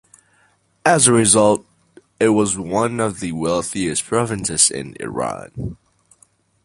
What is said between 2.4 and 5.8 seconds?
one of the wealthiest provinces in Iran.